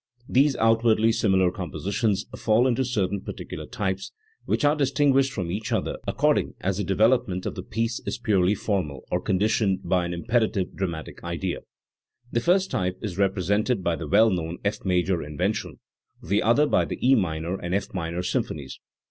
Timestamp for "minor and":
17.13-17.75